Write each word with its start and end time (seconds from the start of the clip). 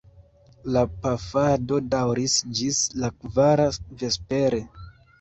La 0.75 0.81
pafado 1.03 1.79
daŭris 1.93 2.39
ĝis 2.63 2.83
la 3.05 3.13
kvara 3.23 3.71
vespere. 4.05 4.69